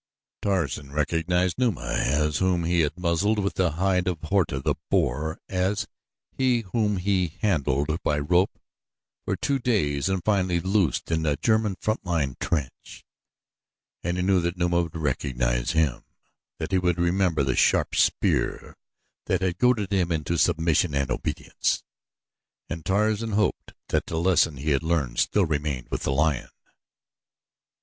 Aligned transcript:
Tarzan 0.41 0.91
recognized 0.91 1.59
Numa 1.59 1.83
as 1.91 2.39
he 2.39 2.43
whom 2.45 2.63
he 2.63 2.79
had 2.79 2.97
muzzled 2.97 3.37
with 3.37 3.53
the 3.53 3.73
hide 3.73 4.07
of 4.07 4.19
Horta, 4.19 4.59
the 4.59 4.73
boar 4.89 5.39
as 5.47 5.85
he 6.31 6.61
whom 6.61 6.97
he 6.97 7.37
handled 7.41 8.01
by 8.01 8.17
a 8.17 8.23
rope 8.23 8.57
for 9.25 9.35
two 9.35 9.59
days 9.59 10.09
and 10.09 10.23
finally 10.25 10.59
loosed 10.59 11.11
in 11.11 11.23
a 11.27 11.37
German 11.37 11.75
front 11.79 12.03
line 12.03 12.35
trench, 12.39 13.05
and 14.03 14.17
he 14.17 14.23
knew 14.23 14.41
that 14.41 14.57
Numa 14.57 14.81
would 14.81 14.95
recognize 14.95 15.73
him 15.73 16.03
that 16.57 16.71
he 16.71 16.79
would 16.79 16.97
remember 16.97 17.43
the 17.43 17.55
sharp 17.55 17.93
spear 17.93 18.75
that 19.27 19.41
had 19.43 19.59
goaded 19.59 19.93
him 19.93 20.11
into 20.11 20.35
submission 20.35 20.95
and 20.95 21.11
obedience 21.11 21.83
and 22.67 22.83
Tarzan 22.83 23.33
hoped 23.33 23.75
that 23.89 24.07
the 24.07 24.17
lesson 24.17 24.57
he 24.57 24.71
had 24.71 24.81
learned 24.81 25.19
still 25.19 25.45
remained 25.45 25.89
with 25.91 26.01
the 26.01 26.11
lion. 26.11 26.49